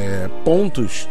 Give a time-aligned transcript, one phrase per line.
[0.00, 1.08] é, pontos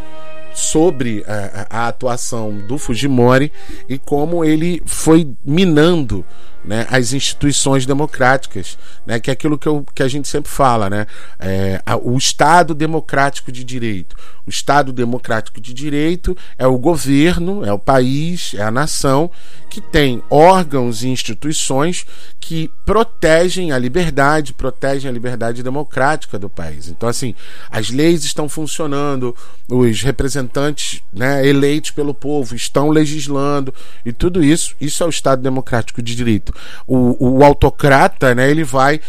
[0.53, 3.51] sobre a, a, atuação do Fujimori
[3.87, 6.25] e como ele foi minando
[6.63, 10.89] né, as instituições democráticas, né, que é aquilo que, eu, que a gente sempre fala,
[10.89, 11.07] né,
[11.39, 14.15] é, o Estado democrático de direito.
[14.49, 19.29] O Estado democrático de direito é o governo, é o país, é a nação
[19.69, 22.03] que tem órgãos e instituições
[22.39, 26.87] que protegem a liberdade, protegem a liberdade democrática do país.
[26.87, 27.35] Então, assim,
[27.69, 29.35] as leis estão funcionando,
[29.67, 33.71] os representantes né, eleitos pelo povo estão legislando
[34.03, 36.51] e tudo isso, isso é o Estado democrático de direito.
[36.87, 38.99] O, o autocrata, né, ele vai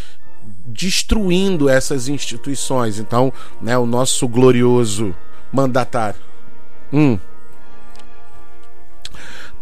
[0.66, 2.98] destruindo essas instituições.
[2.98, 3.32] Então,
[3.62, 5.14] né, o nosso glorioso
[5.52, 6.20] mandatário.
[6.92, 7.18] Hum.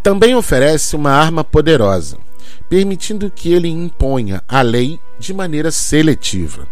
[0.02, 2.19] Também oferece uma arma poderosa,
[2.69, 6.66] permitindo que ele imponha a lei de maneira seletiva,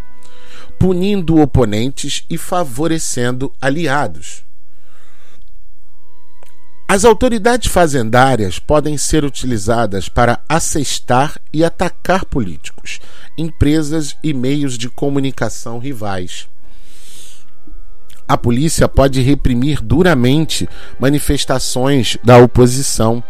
[0.78, 4.46] punindo oponentes e favorecendo aliados.
[6.88, 13.00] As autoridades fazendárias podem ser utilizadas para assestar e atacar políticos,
[13.36, 16.48] empresas e meios de comunicação rivais.
[18.28, 23.22] A polícia pode reprimir duramente manifestações da oposição,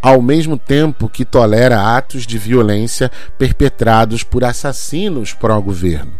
[0.00, 6.12] ao mesmo tempo que tolera atos de violência perpetrados por assassinos pró-governo.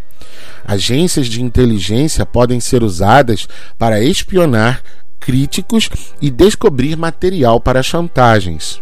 [0.65, 4.83] Agências de inteligência podem ser usadas para espionar
[5.19, 5.89] críticos
[6.21, 8.81] e descobrir material para chantagens.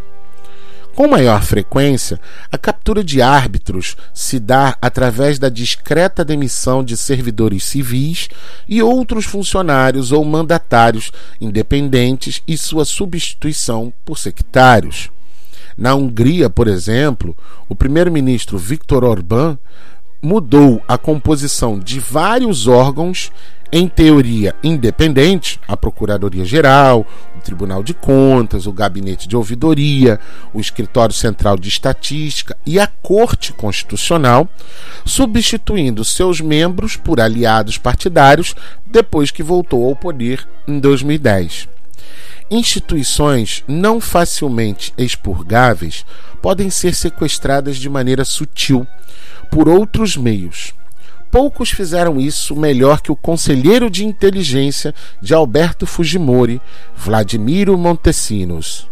[0.97, 2.19] Com maior frequência,
[2.51, 8.31] a captura de árbitros se dá através da discreta demissão de servidores civis
[8.67, 15.11] e outros funcionários ou mandatários independentes e sua substituição por sectários.
[15.77, 17.37] Na Hungria, por exemplo,
[17.69, 19.59] o primeiro-ministro Viktor Orbán
[20.23, 23.31] mudou a composição de vários órgãos
[23.73, 27.07] em teoria independente, a Procuradoria-Geral,
[27.37, 30.21] o Tribunal de Contas, o Gabinete de Ouvidoria,
[30.55, 34.49] o Escritório Central de Estatística e a Corte Constitucional,
[35.05, 38.55] substituindo seus membros por aliados partidários
[38.87, 41.69] depois que voltou ao poder em 2010.
[42.49, 46.07] Instituições não facilmente expurgáveis
[46.41, 48.87] podem ser sequestradas de maneira sutil
[49.51, 50.73] por outros meios
[51.37, 56.63] poucos fizeram isso melhor que o conselheiro de inteligência de Alberto Fujimori,
[56.97, 58.89] Vladimiro Montesinos.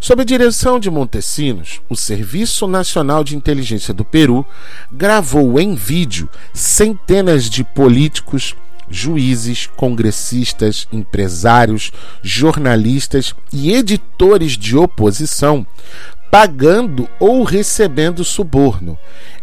[0.00, 4.46] Sob a direção de Montesinos, o Serviço Nacional de Inteligência do Peru
[4.90, 8.56] gravou em vídeo centenas de políticos,
[8.88, 15.66] juízes, congressistas, empresários, jornalistas e editores de oposição
[16.34, 18.98] pagando ou recebendo suborno,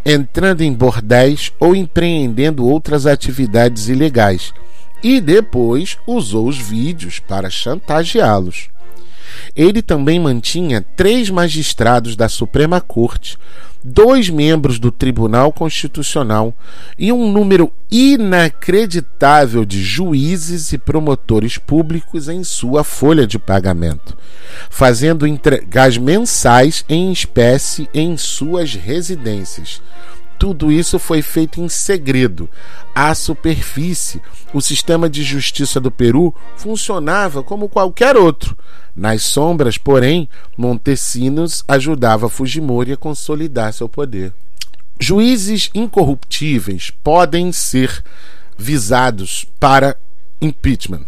[0.06, 4.54] entrando em bordéis ou empreendendo outras atividades ilegais,
[5.02, 8.70] e depois usou os vídeos para chantageá-los.
[9.56, 13.38] Ele também mantinha três magistrados da Suprema Corte,
[13.84, 16.54] dois membros do Tribunal Constitucional
[16.98, 24.16] e um número inacreditável de juízes e promotores públicos em sua folha de pagamento,
[24.70, 29.82] fazendo entregas mensais em espécie em suas residências.
[30.42, 32.50] Tudo isso foi feito em segredo.
[32.96, 34.20] À superfície,
[34.52, 38.58] o sistema de justiça do Peru funcionava como qualquer outro.
[38.96, 44.34] Nas sombras, porém, Montesinos ajudava Fujimori a consolidar seu poder.
[45.00, 48.04] Juízes incorruptíveis podem ser
[48.58, 49.96] visados para
[50.42, 51.06] impeachment.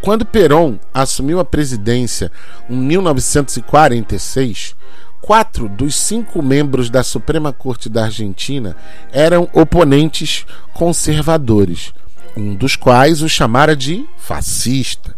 [0.00, 2.30] Quando Perón assumiu a presidência
[2.70, 4.76] em 1946,
[5.22, 8.76] quatro dos cinco membros da Suprema Corte da Argentina
[9.12, 10.44] eram oponentes
[10.74, 11.94] conservadores,
[12.36, 15.14] um dos quais o chamara de fascista.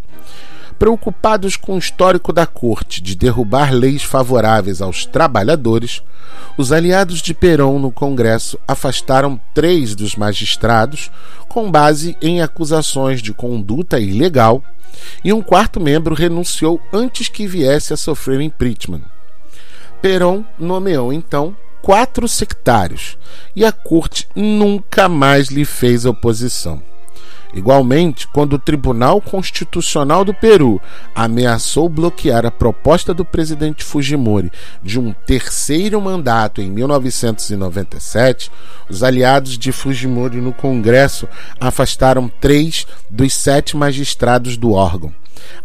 [0.79, 6.03] Preocupados com o histórico da corte de derrubar leis favoráveis aos trabalhadores,
[6.59, 11.11] os aliados de Perón no Congresso afastaram três dos magistrados
[11.49, 14.63] com base em acusações de conduta ilegal,
[15.25, 19.14] e um quarto membro renunciou antes que viesse a sofrer impeachment.
[20.05, 23.17] Perón nomeou então quatro sectários
[23.57, 26.83] e a corte nunca mais lhe fez oposição.
[27.55, 30.79] Igualmente, quando o Tribunal Constitucional do Peru
[31.15, 34.53] ameaçou bloquear a proposta do presidente Fujimori
[34.83, 38.53] de um terceiro mandato em 1997,
[38.91, 41.27] os aliados de Fujimori no Congresso
[41.59, 45.15] afastaram três dos sete magistrados do órgão,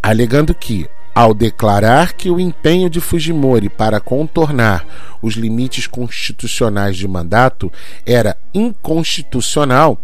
[0.02, 4.86] alegando que, ao declarar que o empenho de Fujimori para contornar
[5.22, 7.72] os limites constitucionais de mandato
[8.06, 10.00] era inconstitucional,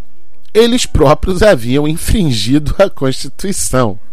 [0.53, 3.99] eles próprios haviam infringido a Constituição.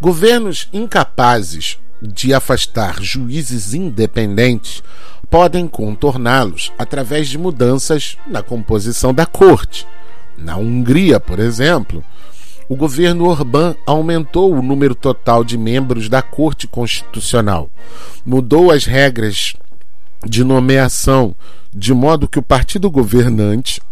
[0.00, 4.82] Governos incapazes de afastar juízes independentes
[5.28, 9.86] podem contorná-los através de mudanças na composição da corte.
[10.36, 12.02] Na Hungria, por exemplo,
[12.70, 17.68] o governo Orbán aumentou o número total de membros da Corte Constitucional,
[18.24, 19.54] mudou as regras
[20.24, 21.34] de nomeação
[21.74, 23.82] de modo que o partido governante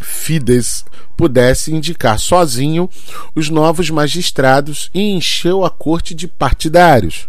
[0.00, 0.84] Fidesz
[1.16, 2.88] pudesse indicar sozinho
[3.34, 7.28] os novos magistrados e encheu a corte de partidários.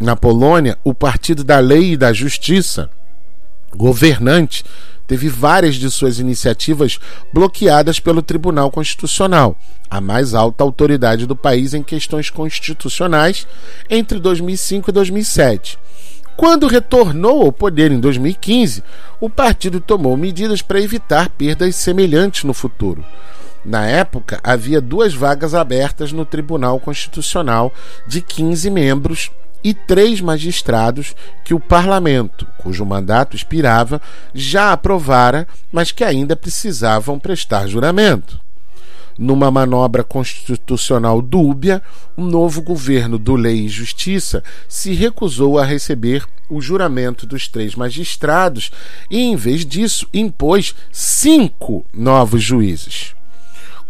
[0.00, 2.90] Na Polônia, o Partido da Lei e da Justiça,
[3.76, 4.64] governante,
[5.06, 6.98] teve várias de suas iniciativas
[7.32, 9.56] bloqueadas pelo Tribunal Constitucional,
[9.90, 13.46] a mais alta autoridade do país em questões constitucionais,
[13.90, 15.78] entre 2005 e 2007.
[16.36, 18.82] Quando retornou ao poder em 2015,
[19.20, 23.04] o partido tomou medidas para evitar perdas semelhantes no futuro.
[23.64, 27.72] Na época, havia duas vagas abertas no Tribunal Constitucional
[28.08, 29.30] de 15 membros
[29.64, 31.14] e três magistrados
[31.44, 34.00] que o parlamento, cujo mandato expirava,
[34.34, 38.40] já aprovara, mas que ainda precisavam prestar juramento.
[39.18, 41.82] Numa manobra constitucional dúbia,
[42.16, 47.74] o novo governo do Lei e Justiça se recusou a receber o juramento dos três
[47.74, 48.70] magistrados
[49.10, 53.14] e, em vez disso, impôs cinco novos juízes.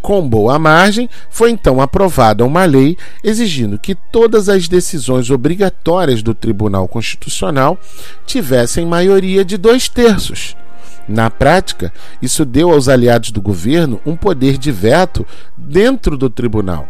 [0.03, 6.35] Com boa margem, foi então aprovada uma lei exigindo que todas as decisões obrigatórias do
[6.35, 7.79] Tribunal Constitucional
[8.27, 10.57] tivessem maioria de dois terços.
[11.07, 15.25] Na prática, isso deu aos aliados do governo um poder de veto
[15.57, 16.89] dentro do tribunal,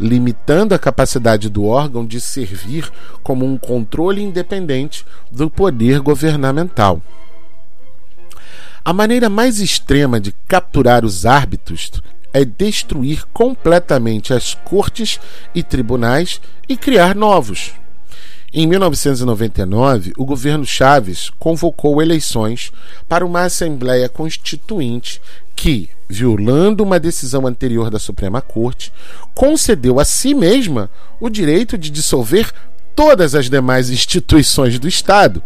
[0.00, 2.90] limitando a capacidade do órgão de servir
[3.22, 7.02] como um controle independente do poder governamental.
[8.82, 11.90] A maneira mais extrema de capturar os árbitros
[12.34, 15.20] é destruir completamente as cortes
[15.54, 17.72] e tribunais e criar novos.
[18.52, 22.72] Em 1999, o governo Chaves convocou eleições
[23.08, 25.20] para uma Assembleia Constituinte
[25.56, 28.92] que, violando uma decisão anterior da Suprema Corte,
[29.34, 30.90] concedeu a si mesma
[31.20, 32.52] o direito de dissolver
[32.94, 35.42] todas as demais instituições do Estado,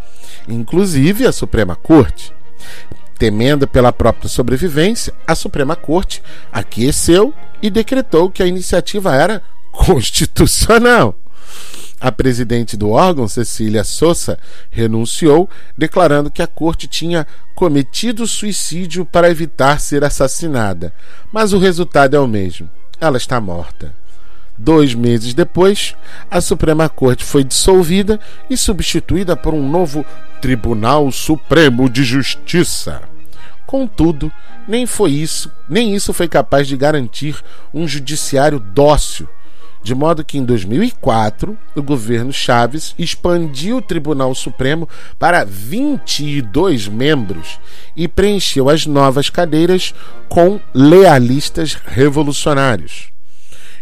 [0.49, 2.33] inclusive a Suprema Corte.
[3.19, 6.23] Temendo pela própria sobrevivência, a Suprema Corte
[6.53, 9.43] aqueceu e decretou que a iniciativa era
[9.73, 11.17] constitucional.
[12.01, 14.39] A presidente do órgão, Cecília Souza,
[14.71, 17.27] renunciou, declarando que a corte tinha
[17.57, 20.95] cometido suicídio para evitar ser assassinada.
[21.33, 22.71] Mas o resultado é o mesmo:
[23.01, 23.93] ela está morta.
[24.59, 25.95] Dois meses depois,
[26.29, 28.19] a Suprema Corte foi dissolvida
[28.51, 30.05] e substituída por um novo
[30.43, 33.01] Tribunal Supremo de Justiça.
[33.65, 34.33] Contudo,
[34.67, 37.37] nem foi isso, nem isso foi capaz de garantir
[37.73, 39.29] um judiciário dócil,
[39.81, 44.89] de modo que em 2004 o governo Chaves expandiu o Tribunal Supremo
[45.21, 47.61] para 22 membros
[47.97, 49.95] e preencheu as novas cadeiras
[50.29, 53.18] com lealistas revolucionários.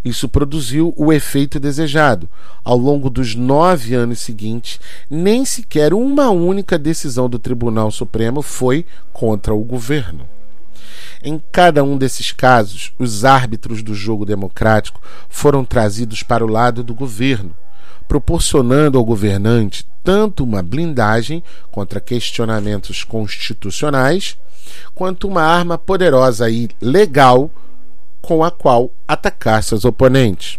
[0.06, 2.30] Isso produziu o efeito desejado.
[2.62, 4.78] Ao longo dos nove anos seguintes,
[5.10, 10.24] nem sequer uma única decisão do Tribunal Supremo foi contra o governo.
[11.24, 16.84] Em cada um desses casos, os árbitros do jogo democrático foram trazidos para o lado
[16.84, 17.50] do governo,
[18.06, 24.38] proporcionando ao governante tanto uma blindagem contra questionamentos constitucionais,
[24.94, 27.50] quanto uma arma poderosa e legal
[28.26, 30.58] com a qual atacar seus oponentes.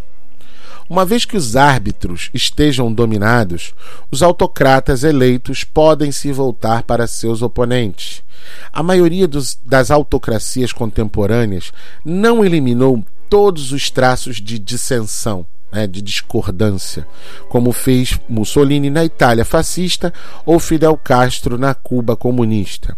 [0.89, 3.75] Uma vez que os árbitros estejam dominados,
[4.09, 8.24] os autocratas eleitos podem se voltar para seus oponentes.
[8.71, 11.74] A maioria dos, das autocracias contemporâneas
[12.05, 17.05] não eliminou todos os traços de dissensão, né, de discordância,
[17.50, 20.13] como fez Mussolini na Itália fascista
[20.45, 22.95] ou Fidel Castro na Cuba comunista.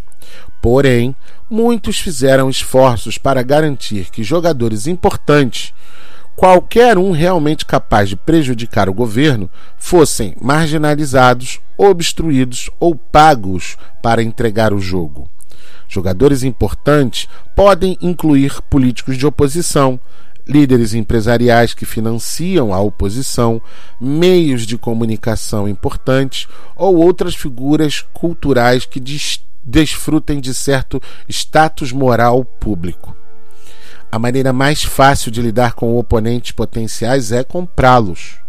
[0.61, 1.15] Porém,
[1.49, 5.73] muitos fizeram esforços para garantir que jogadores importantes,
[6.35, 14.73] qualquer um realmente capaz de prejudicar o governo, fossem marginalizados, obstruídos ou pagos para entregar
[14.73, 15.29] o jogo.
[15.87, 19.99] Jogadores importantes podem incluir políticos de oposição,
[20.47, 23.61] líderes empresariais que financiam a oposição,
[23.99, 32.43] meios de comunicação importantes ou outras figuras culturais que distinguem desfrutem de certo status moral
[32.43, 33.15] público.
[34.11, 38.39] A maneira mais fácil de lidar com oponentes potenciais é comprá-los.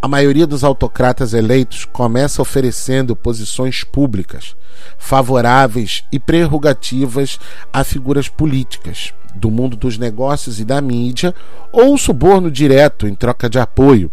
[0.00, 4.54] A maioria dos autocratas eleitos começa oferecendo posições públicas,
[4.96, 7.38] favoráveis e prerrogativas
[7.72, 11.34] a figuras políticas do mundo dos negócios e da mídia,
[11.72, 14.10] ou suborno direto em troca de apoio,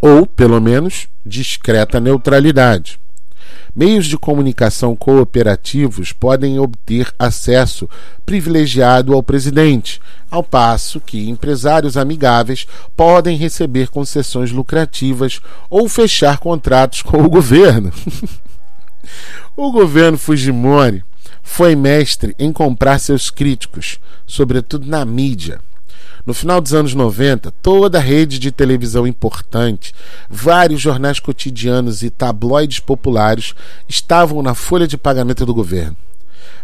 [0.00, 3.01] ou, pelo menos, discreta neutralidade.
[3.74, 7.88] Meios de comunicação cooperativos podem obter acesso
[8.26, 9.98] privilegiado ao presidente,
[10.30, 17.90] ao passo que empresários amigáveis podem receber concessões lucrativas ou fechar contratos com o governo.
[19.56, 21.02] o governo Fujimori
[21.42, 25.60] foi mestre em comprar seus críticos, sobretudo na mídia.
[26.24, 29.92] No final dos anos 90, toda a rede de televisão importante,
[30.30, 33.56] vários jornais cotidianos e tabloides populares
[33.88, 35.96] estavam na folha de pagamento do governo.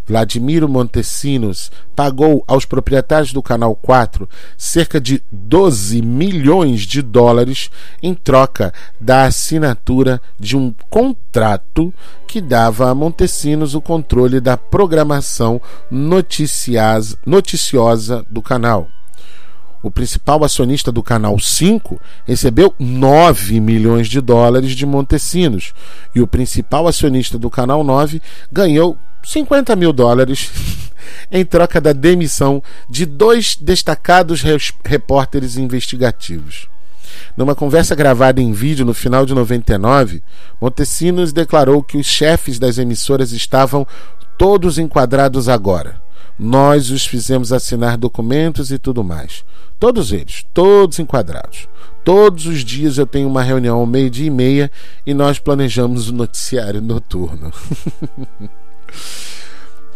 [0.06, 7.68] Vladimiro Montesinos pagou aos proprietários do Canal 4 cerca de 12 milhões de dólares
[8.02, 11.92] em troca da assinatura de um contrato
[12.26, 15.60] que dava a Montesinos o controle da programação
[15.90, 17.18] noticiosa
[18.30, 18.88] do canal
[19.88, 25.72] o principal acionista do Canal 5, recebeu 9 milhões de dólares de Montesinos.
[26.14, 28.20] E o principal acionista do Canal 9
[28.52, 30.50] ganhou 50 mil dólares
[31.32, 34.42] em troca da demissão de dois destacados
[34.84, 36.68] repórteres investigativos.
[37.34, 40.22] Numa conversa gravada em vídeo no final de 99,
[40.60, 43.86] Montesinos declarou que os chefes das emissoras estavam
[44.36, 46.07] todos enquadrados agora.
[46.38, 49.44] Nós os fizemos assinar documentos e tudo mais.
[49.78, 51.68] Todos eles, todos enquadrados.
[52.04, 54.70] Todos os dias eu tenho uma reunião ao meio-dia e meia
[55.04, 57.52] e nós planejamos o noticiário noturno.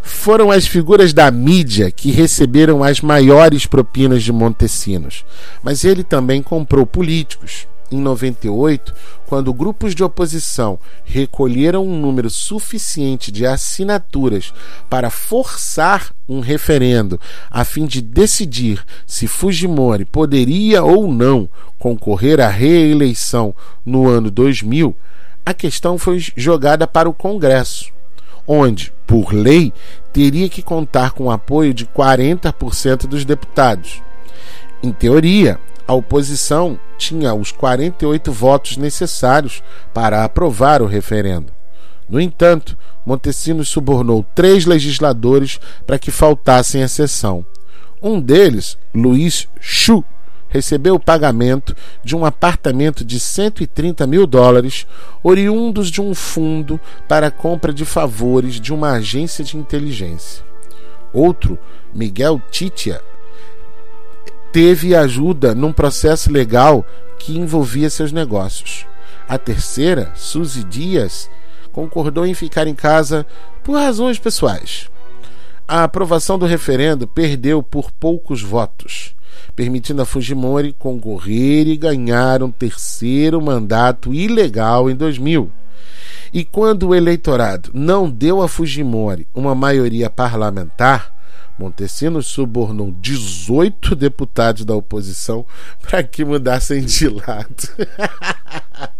[0.02, 5.24] Foram as figuras da mídia que receberam as maiores propinas de Montesinos,
[5.62, 8.94] mas ele também comprou políticos, em 98,
[9.26, 14.52] quando grupos de oposição recolheram um número suficiente de assinaturas
[14.88, 17.20] para forçar um referendo
[17.50, 24.96] a fim de decidir se Fujimori poderia ou não concorrer à reeleição no ano 2000,
[25.44, 27.90] a questão foi jogada para o Congresso,
[28.46, 29.72] onde, por lei,
[30.12, 34.00] teria que contar com o apoio de 40% dos deputados.
[34.82, 35.58] Em teoria,
[35.92, 41.52] a oposição tinha os 48 votos necessários para aprovar o referendo.
[42.08, 47.44] No entanto, Montesinos subornou três legisladores para que faltassem à sessão.
[48.02, 50.02] Um deles, Luiz Chu,
[50.48, 54.86] recebeu o pagamento de um apartamento de 130 mil dólares,
[55.22, 60.42] oriundos de um fundo para compra de favores de uma agência de inteligência.
[61.12, 61.58] Outro,
[61.94, 63.02] Miguel Titia,
[64.52, 66.86] teve ajuda num processo legal
[67.18, 68.86] que envolvia seus negócios.
[69.28, 71.30] A terceira, Suzy Dias,
[71.72, 73.26] concordou em ficar em casa
[73.64, 74.90] por razões pessoais.
[75.66, 79.14] A aprovação do referendo perdeu por poucos votos,
[79.56, 85.50] permitindo a Fujimori concorrer e ganhar um terceiro mandato ilegal em 2000.
[86.34, 91.12] E quando o eleitorado não deu a Fujimori uma maioria parlamentar,
[91.58, 95.44] Montesinos subornou 18 deputados da oposição
[95.82, 97.68] para que mudassem de lado.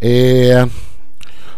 [0.00, 0.68] é,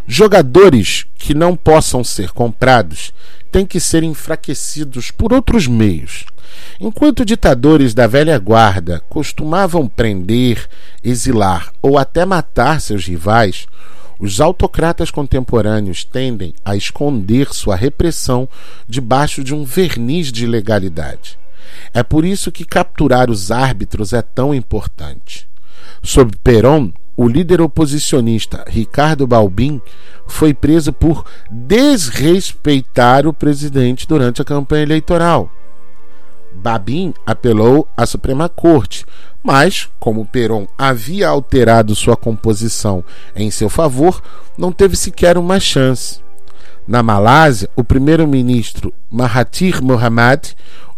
[0.07, 3.13] jogadores que não possam ser comprados
[3.51, 6.27] têm que ser enfraquecidos por outros meios.
[6.81, 10.69] Enquanto ditadores da velha guarda costumavam prender,
[11.03, 13.67] exilar ou até matar seus rivais,
[14.19, 18.49] os autocratas contemporâneos tendem a esconder sua repressão
[18.89, 21.39] debaixo de um verniz de legalidade.
[21.93, 25.49] É por isso que capturar os árbitros é tão importante.
[26.03, 29.81] Sob Perón, o líder oposicionista Ricardo Balbin
[30.27, 35.51] foi preso por desrespeitar o presidente durante a campanha eleitoral.
[36.55, 39.05] Babin apelou à Suprema Corte,
[39.43, 43.05] mas, como Peron havia alterado sua composição
[43.37, 44.23] em seu favor,
[44.57, 46.23] não teve sequer uma chance.
[46.87, 50.55] Na Malásia, o primeiro-ministro Mahathir Mohamad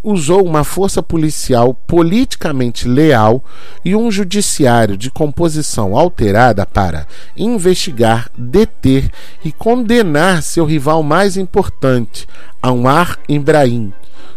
[0.07, 3.45] usou uma força policial politicamente leal
[3.85, 9.11] e um judiciário de composição alterada para investigar, deter
[9.45, 12.27] e condenar seu rival mais importante,
[12.63, 13.93] Anwar Ibrahim,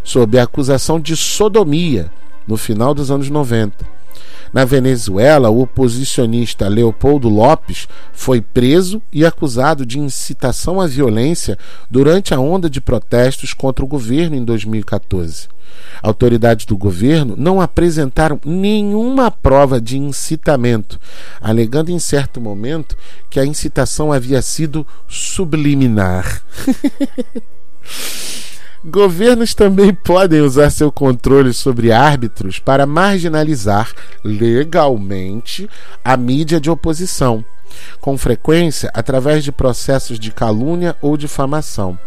[0.10, 2.12] sob a acusação de sodomia
[2.48, 3.86] no final dos anos 90.
[4.51, 11.60] Na Venezuela, o oposicionista Leopoldo Lopes foi preso e acusado de incitação à violência
[11.92, 15.48] durante a onda de protestos contra o governo em 2014.
[16.01, 21.00] Autoridades do governo não apresentaram nenhuma prova de incitamento,
[21.39, 22.98] alegando em certo momento
[23.30, 26.42] que a incitação havia sido subliminar.
[28.86, 33.91] Governos também podem usar seu controle sobre árbitros para marginalizar
[34.24, 35.69] legalmente
[36.03, 37.43] a mídia de oposição,
[38.00, 42.00] com frequência através de processos de calúnia ou difamação.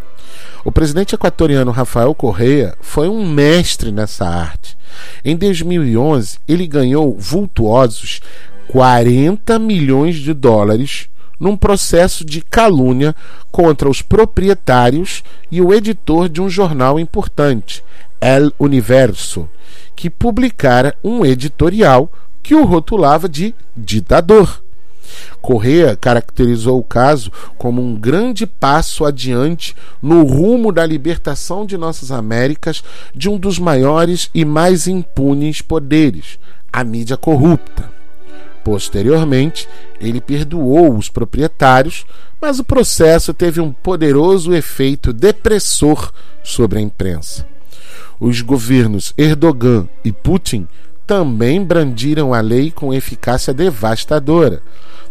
[0.64, 4.76] O presidente equatoriano Rafael Correa foi um mestre nessa arte.
[5.24, 8.20] Em 2011, ele ganhou vultuosos
[8.68, 11.08] 40 milhões de dólares
[11.42, 13.16] num processo de calúnia
[13.50, 17.82] contra os proprietários e o editor de um jornal importante,
[18.20, 19.48] El Universo,
[19.96, 22.08] que publicara um editorial
[22.44, 24.62] que o rotulava de ditador.
[25.40, 32.12] Correa caracterizou o caso como um grande passo adiante no rumo da libertação de nossas
[32.12, 36.38] Américas de um dos maiores e mais impunes poderes,
[36.72, 37.91] a mídia corrupta.
[38.64, 39.68] Posteriormente,
[40.00, 42.06] ele perdoou os proprietários,
[42.40, 47.46] mas o processo teve um poderoso efeito depressor sobre a imprensa.
[48.20, 50.68] Os governos Erdogan e Putin
[51.06, 54.62] também brandiram a lei com eficácia devastadora.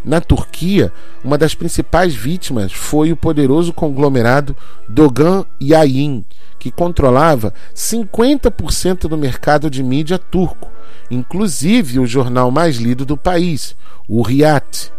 [0.04, 0.92] Na Turquia,
[1.24, 4.56] uma das principais vítimas foi o poderoso conglomerado
[4.90, 6.26] Dogan Yayın,
[6.58, 10.72] que controlava 50% do mercado de mídia turco
[11.12, 13.76] inclusive o jornal mais lido do país,
[14.08, 14.92] o Riat,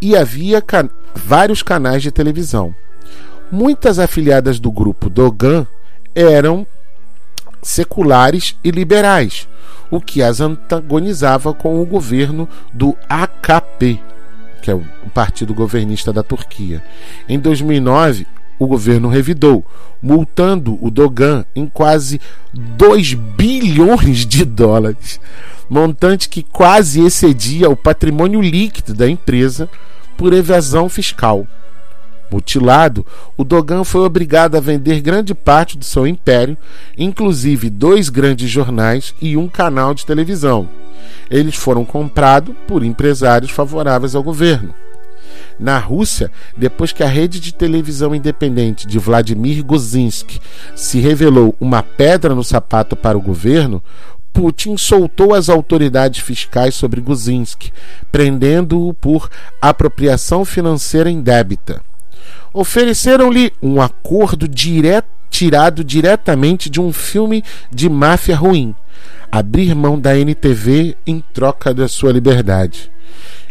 [0.00, 2.74] e havia can vários canais de televisão.
[3.50, 5.64] Muitas afiliadas do grupo Dogan
[6.14, 6.66] eram
[7.64, 9.48] seculares e liberais,
[9.90, 14.00] o que as antagonizava com o governo do AKP,
[14.62, 16.82] que é o partido governista da Turquia.
[17.28, 18.26] Em 2009,
[18.58, 19.64] o governo revidou,
[20.00, 22.20] multando o Dogan em quase
[22.52, 25.18] 2 bilhões de dólares,
[25.68, 29.68] montante que quase excedia o patrimônio líquido da empresa
[30.16, 31.46] por evasão fiscal.
[32.30, 36.56] Mutilado, o Dogan foi obrigado a vender grande parte do seu império,
[36.98, 40.68] inclusive dois grandes jornais e um canal de televisão.
[41.30, 44.74] Eles foram comprados por empresários favoráveis ao governo.
[45.58, 50.40] Na Rússia, depois que a rede de televisão independente de Vladimir Gozinski
[50.74, 53.82] se revelou uma pedra no sapato para o governo,
[54.32, 57.72] Putin soltou as autoridades fiscais sobre Guzinski,
[58.10, 59.30] prendendo-o por
[59.62, 61.80] apropriação financeira indébita.
[62.54, 64.46] Ofereceram-lhe um acordo
[65.28, 68.72] tirado diretamente de um filme de máfia ruim,
[69.30, 72.92] abrir mão da NTV em troca da sua liberdade.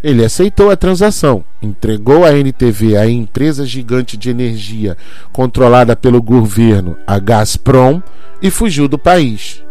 [0.01, 4.95] Ele aceitou a transação, entregou a NTV à empresa gigante de energia
[5.33, 8.01] controlada pelo governo, a Gazprom,
[8.41, 9.61] e fugiu do país.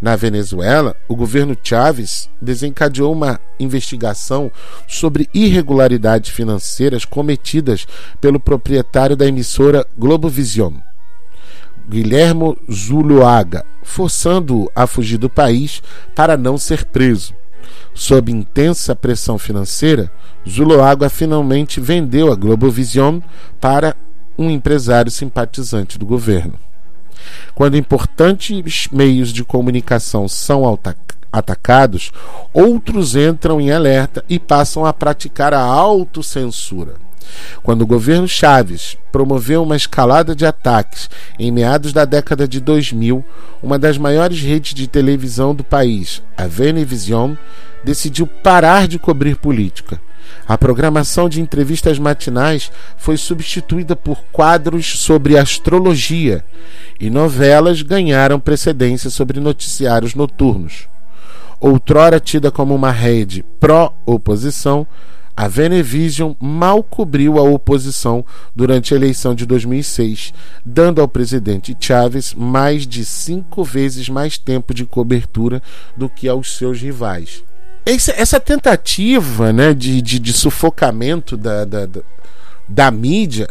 [0.00, 4.52] Na Venezuela, o governo Chávez desencadeou uma investigação
[4.86, 7.86] sobre irregularidades financeiras cometidas
[8.20, 10.74] pelo proprietário da emissora Globovision,
[11.88, 15.82] Guilhermo Zuluaga, forçando-o a fugir do país
[16.14, 17.34] para não ser preso.
[17.94, 20.12] Sob intensa pressão financeira,
[20.46, 23.20] Zuloaga finalmente vendeu a Globovision
[23.60, 23.96] para
[24.36, 26.65] um empresário simpatizante do governo.
[27.54, 30.62] Quando importantes meios de comunicação são
[31.32, 32.12] atacados,
[32.52, 36.94] outros entram em alerta e passam a praticar a autocensura.
[37.62, 43.24] Quando o governo Chaves promoveu uma escalada de ataques em meados da década de 2000,
[43.62, 47.34] uma das maiores redes de televisão do país, a Venevision,
[47.84, 50.00] decidiu parar de cobrir política.
[50.46, 56.44] A programação de entrevistas matinais foi substituída por quadros sobre astrologia
[57.00, 60.88] e novelas ganharam precedência sobre noticiários noturnos.
[61.60, 64.86] Outrora tida como uma rede pró-oposição,
[65.36, 70.32] a Venevision mal cobriu a oposição durante a eleição de 2006,
[70.64, 75.62] dando ao presidente Chávez mais de cinco vezes mais tempo de cobertura
[75.94, 77.44] do que aos seus rivais.
[77.86, 82.00] Essa, tentativa né, de, de, de sufocamento da, da, da,
[82.68, 83.48] da mídia,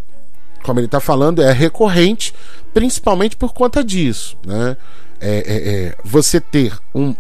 [0.62, 2.34] como ele está falando, é recorrente,
[2.74, 4.36] principalmente por conta disso.
[4.46, 4.76] Né?
[5.22, 7.16] É, é, é, você ter um,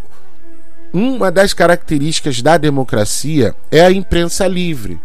[0.91, 4.99] uma das características da democracia é a imprensa livre.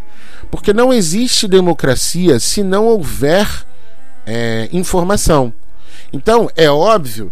[0.49, 3.47] Porque não existe democracia se não houver
[4.25, 5.53] é, informação.
[6.11, 7.31] Então, é óbvio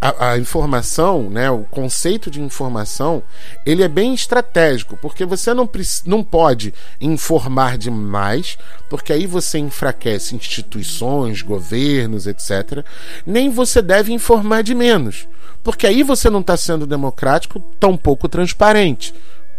[0.00, 3.22] a, a, informação, né, o conceito de informação,
[3.64, 5.68] ele é bem estratégico, porque você não,
[6.04, 8.58] não pode informar demais,
[8.90, 12.84] porque aí você enfraquece instituições, governos, etc.
[13.26, 15.28] Nem você deve informar de menos,
[15.62, 19.14] porque aí você não está sendo democrático, tampouco transparente.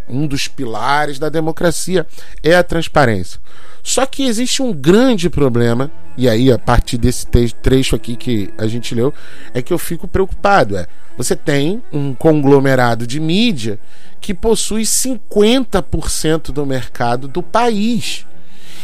[0.09, 2.05] Um dos pilares da democracia
[2.43, 3.39] é a transparência.
[3.83, 7.25] Só que existe um grande problema, e aí a partir desse
[7.61, 9.13] trecho aqui que a gente leu,
[9.53, 10.77] é que eu fico preocupado.
[10.77, 13.79] É, você tem um conglomerado de mídia
[14.19, 18.25] que possui 50% do mercado do país.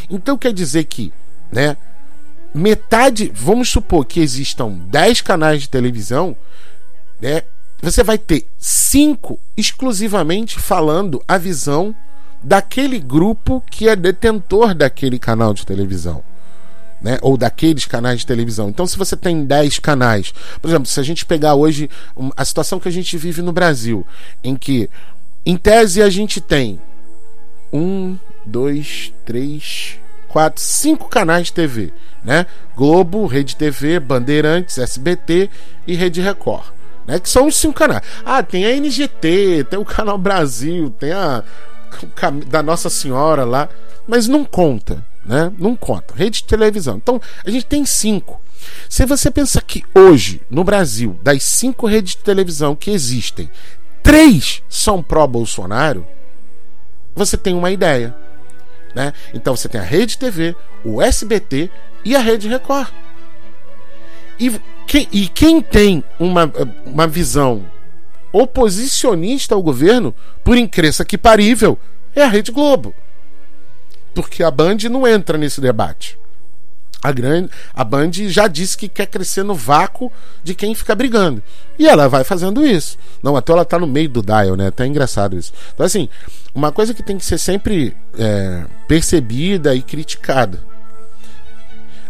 [0.09, 1.11] Então quer dizer que,
[1.51, 1.75] né,
[2.53, 6.35] metade, vamos supor que existam 10 canais de televisão,
[7.21, 7.41] né,
[7.85, 11.95] você vai ter cinco exclusivamente falando a visão
[12.41, 16.23] daquele grupo que é detentor daquele canal de televisão.
[17.01, 17.19] Né?
[17.21, 18.69] Ou daqueles canais de televisão.
[18.69, 21.89] Então, se você tem 10 canais, por exemplo, se a gente pegar hoje
[22.35, 24.05] a situação que a gente vive no Brasil,
[24.43, 24.89] em que,
[25.45, 26.79] em tese, a gente tem
[27.71, 31.93] um, dois, três, quatro, cinco canais de TV,
[32.23, 32.47] né?
[32.75, 35.49] Globo, Rede TV, Bandeirantes, SBT
[35.85, 36.75] e Rede Record.
[37.07, 38.01] Né, que são os cinco canais.
[38.25, 41.43] Ah, tem a NGT, tem o Canal Brasil, tem a
[42.47, 43.69] da Nossa Senhora lá,
[44.07, 45.51] mas não conta, né?
[45.57, 46.13] Não conta.
[46.13, 46.97] Rede de televisão.
[46.97, 48.41] Então, a gente tem cinco.
[48.89, 53.49] Se você pensa que hoje, no Brasil, das cinco redes de televisão que existem,
[54.03, 56.05] três são pró-Bolsonaro,
[57.15, 58.15] você tem uma ideia.
[58.93, 59.13] Né?
[59.33, 61.69] Então você tem a Rede TV, o SBT
[62.03, 62.89] e a Rede Record.
[64.39, 66.51] E, que, e quem tem uma,
[66.85, 67.65] uma visão
[68.31, 71.79] oposicionista ao governo, por incrível que parível,
[72.13, 72.93] é a Rede Globo.
[74.13, 76.17] Porque a Band não entra nesse debate.
[77.01, 80.11] A, grande, a Band já disse que quer crescer no vácuo
[80.43, 81.43] de quem fica brigando.
[81.77, 82.97] E ela vai fazendo isso.
[83.21, 84.67] Não, até ela tá no meio do dial, né?
[84.67, 85.53] Até é engraçado isso.
[85.73, 86.09] Então, assim,
[86.53, 90.63] uma coisa que tem que ser sempre é, percebida e criticada.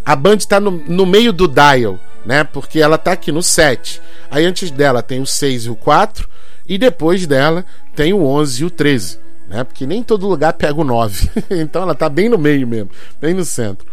[0.05, 2.43] A Band está no, no meio do dial né?
[2.43, 4.01] Porque ela tá aqui no 7.
[4.29, 6.27] Aí antes dela tem o 6 e o 4
[6.67, 7.63] e depois dela
[7.95, 9.63] tem o 11 e o 13, né?
[9.63, 11.29] Porque nem todo lugar pega o 9.
[11.51, 12.89] então ela tá bem no meio mesmo,
[13.21, 13.85] bem no centro.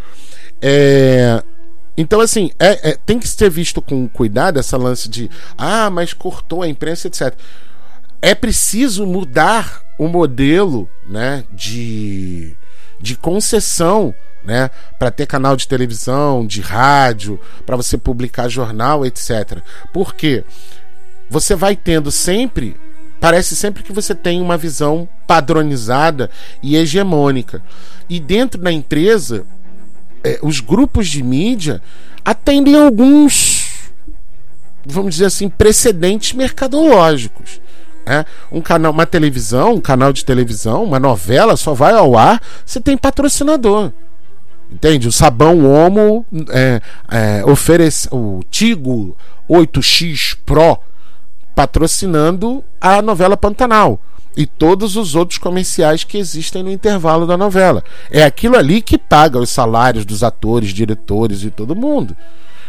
[0.61, 1.43] É...
[1.95, 6.15] Então, assim, é, é, tem que ser visto com cuidado essa lance de ah, mas
[6.15, 7.35] cortou a imprensa, etc.
[8.23, 12.57] É preciso mudar o modelo né, de,
[12.99, 14.71] de concessão né?
[14.99, 19.59] Para ter canal de televisão, de rádio, para você publicar jornal, etc.
[19.93, 20.45] Por quê?
[21.31, 22.77] Você vai tendo sempre,
[23.21, 26.31] parece sempre que você tem uma visão padronizada
[26.63, 27.63] e hegemônica.
[28.09, 29.47] E dentro da empresa,
[30.23, 31.81] é, os grupos de mídia
[32.25, 33.91] atendem alguns,
[34.85, 37.61] vamos dizer assim, precedentes mercadológicos.
[38.05, 42.43] É, um canal, uma televisão, um canal de televisão, uma novela só vai ao ar
[42.67, 43.93] se tem patrocinador.
[44.73, 45.07] Entende?
[45.07, 46.81] O sabão Omo é,
[47.11, 49.15] é, oferece o Tigo
[49.49, 50.79] 8X Pro
[51.55, 54.01] patrocinando a novela Pantanal
[54.35, 57.85] e todos os outros comerciais que existem no intervalo da novela.
[58.11, 62.17] É aquilo ali que paga os salários dos atores, diretores e todo mundo.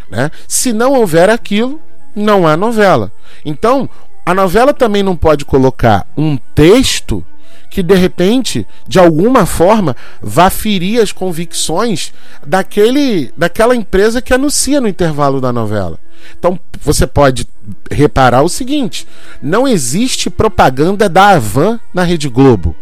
[0.10, 0.30] Né?
[0.46, 1.80] Se não houver aquilo,
[2.14, 3.14] não há novela.
[3.46, 3.90] Então,
[4.26, 7.26] a novela também não pode colocar um texto
[7.74, 12.14] que de repente, de alguma forma, vá ferir as convicções
[12.46, 15.98] daquele, daquela empresa que anuncia no intervalo da novela.
[16.38, 17.48] Então você pode
[17.90, 19.08] reparar o seguinte:
[19.42, 22.76] não existe propaganda da Avan na Rede Globo.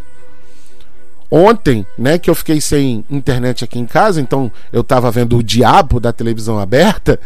[1.32, 5.44] Ontem, né, que eu fiquei sem internet aqui em casa, então eu estava vendo o
[5.44, 7.18] diabo da televisão aberta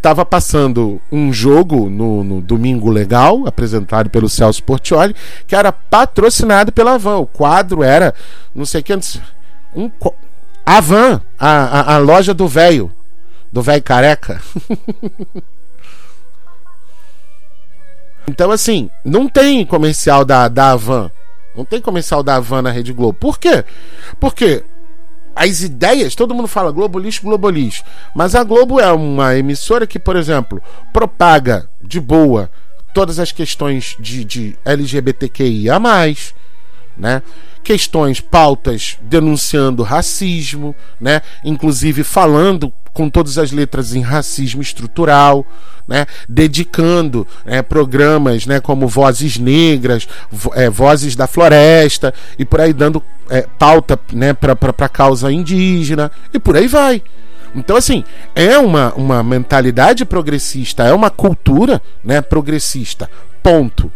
[0.00, 5.14] estava passando um jogo no, no, Domingo Legal, apresentado pelo Celso Portioli,
[5.46, 7.18] que era patrocinado pela Van.
[7.18, 8.14] O quadro era,
[8.54, 8.94] não sei que,
[9.74, 9.90] um,
[10.64, 12.90] a Van, a, a, a loja do velho,
[13.52, 14.40] do velho careca.
[18.26, 21.10] então, assim, não tem comercial da, da Van.
[21.54, 23.18] Não tem comercial da Van na Rede Globo.
[23.18, 23.64] Por quê?
[24.18, 24.64] Porque
[25.40, 27.82] as ideias, todo mundo fala Globo lixo, Globo lixo.
[28.14, 32.50] Mas a Globo é uma emissora que, por exemplo, propaga de boa
[32.92, 35.80] todas as questões de, de LGBTQIA,
[36.94, 37.22] né?
[37.62, 41.22] Questões, pautas denunciando racismo, né?
[41.44, 45.46] Inclusive falando com todas as letras em racismo estrutural,
[45.86, 46.06] né?
[46.28, 50.08] dedicando né, programas né, como Vozes Negras,
[50.54, 56.10] é, Vozes da Floresta, e por aí dando é, pauta né, para a causa indígena,
[56.32, 57.02] e por aí vai.
[57.54, 63.10] Então, assim, é uma, uma mentalidade progressista, é uma cultura né, progressista.
[63.42, 63.90] Ponto.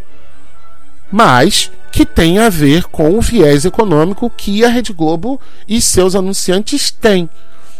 [1.11, 6.13] Mas que tem a ver com o viés econômico que a Rede Globo e seus
[6.13, 7.29] anunciantes têm.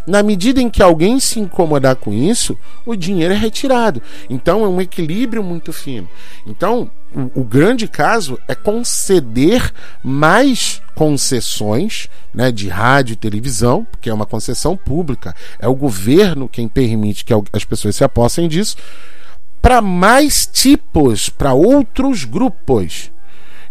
[0.08, 4.02] Na medida em que alguém se incomodar com isso, o dinheiro é retirado.
[4.30, 6.08] Então é um equilíbrio muito fino.
[6.46, 14.10] Então, o, o grande caso é conceder mais concessões né, de rádio e televisão, porque
[14.10, 18.78] é uma concessão pública, é o governo quem permite que as pessoas se apossem disso,
[19.62, 23.12] para mais tipos, para outros grupos.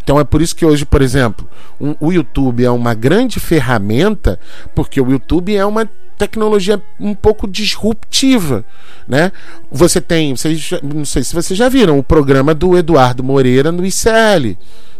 [0.05, 1.49] Então é por isso que hoje, por exemplo,
[1.81, 4.39] um, o YouTube é uma grande ferramenta,
[4.75, 5.89] porque o YouTube é uma
[6.19, 8.65] tecnologia um pouco disruptiva,
[9.09, 9.33] né?
[9.73, 13.85] Você tem, vocês, não sei se vocês já viram o programa do Eduardo Moreira no
[13.85, 14.57] ICL,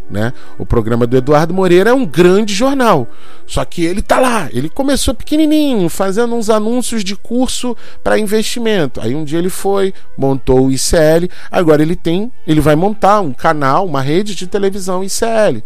[0.09, 0.33] né?
[0.57, 3.07] O programa do Eduardo Moreira é um grande jornal,
[3.45, 4.49] só que ele tá lá.
[4.51, 9.01] Ele começou pequenininho, fazendo uns anúncios de curso para investimento.
[9.01, 11.29] Aí um dia ele foi, montou o ICL.
[11.51, 15.63] Agora ele tem, ele vai montar um canal, uma rede de televisão ICL,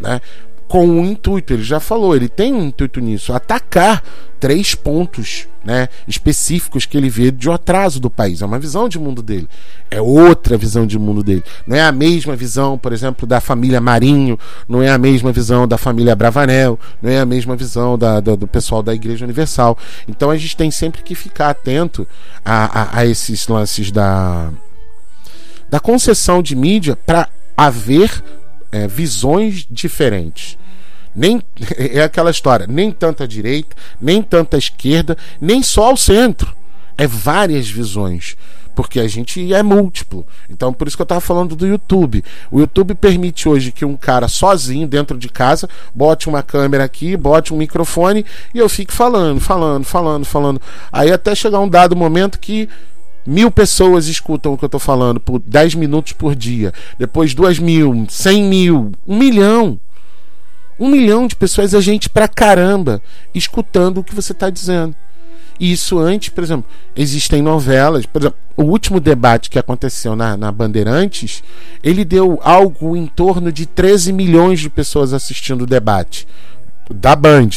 [0.00, 0.20] né?
[0.72, 4.02] Com um intuito, ele já falou, ele tem um intuito nisso, atacar
[4.40, 8.40] três pontos né, específicos que ele vê de atraso do país.
[8.40, 9.46] É uma visão de mundo dele.
[9.90, 11.44] É outra visão de mundo dele.
[11.66, 15.68] Não é a mesma visão, por exemplo, da família Marinho, não é a mesma visão
[15.68, 19.76] da família Bravanel, não é a mesma visão da, da, do pessoal da Igreja Universal.
[20.08, 22.08] Então a gente tem sempre que ficar atento
[22.42, 24.50] a, a, a esses lances da,
[25.68, 28.24] da concessão de mídia para haver
[28.72, 30.61] é, visões diferentes.
[31.14, 31.42] Nem
[31.76, 36.54] é aquela história, nem tanta direita, nem tanta esquerda, nem só o centro.
[36.96, 38.36] É várias visões,
[38.74, 40.26] porque a gente é múltiplo.
[40.48, 42.22] Então, por isso que eu estava falando do YouTube.
[42.50, 47.16] O YouTube permite hoje que um cara sozinho dentro de casa bote uma câmera aqui,
[47.16, 50.60] bote um microfone e eu fique falando, falando, falando, falando.
[50.92, 52.68] Aí até chegar um dado momento que
[53.26, 57.58] mil pessoas escutam o que eu estou falando por 10 minutos por dia, depois duas
[57.58, 59.78] mil, cem mil, um milhão.
[60.82, 63.00] Um milhão de pessoas é gente pra caramba
[63.32, 64.96] escutando o que você está dizendo.
[65.60, 68.04] E isso antes, por exemplo, existem novelas.
[68.04, 71.40] Por exemplo, o último debate que aconteceu na, na Bandeirantes,
[71.84, 76.26] ele deu algo em torno de 13 milhões de pessoas assistindo o debate
[76.92, 77.50] da Band.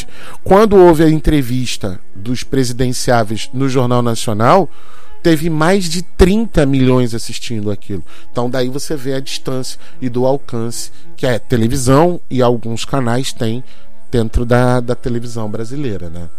[0.44, 4.70] Quando houve a entrevista dos presidenciáveis no Jornal Nacional,
[5.26, 8.06] teve mais de 30 milhões assistindo aquilo.
[8.32, 13.34] Então daí você vê a distância e do alcance que a televisão e alguns canais
[13.34, 13.64] têm
[14.12, 16.30] dentro da, da televisão brasileira, né?